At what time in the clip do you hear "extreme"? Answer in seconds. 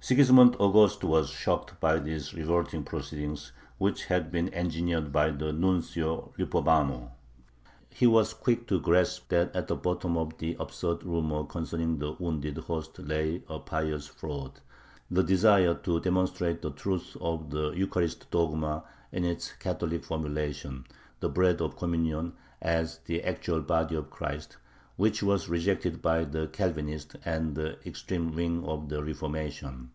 27.86-28.32